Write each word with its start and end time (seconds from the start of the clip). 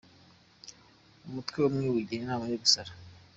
umutwe 1.27 1.57
umwe 1.67 1.85
wigira 1.93 2.21
inama 2.23 2.45
yo 2.51 2.57
gusara 2.63 2.91